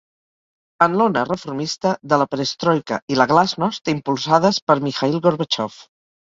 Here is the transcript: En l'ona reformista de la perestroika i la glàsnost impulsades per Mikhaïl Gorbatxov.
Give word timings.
En 0.85 0.93
l'ona 1.01 1.25
reformista 1.27 1.91
de 2.13 2.19
la 2.21 2.27
perestroika 2.31 2.99
i 3.13 3.19
la 3.21 3.27
glàsnost 3.33 3.93
impulsades 3.95 4.61
per 4.71 4.79
Mikhaïl 4.89 5.21
Gorbatxov. 5.29 5.79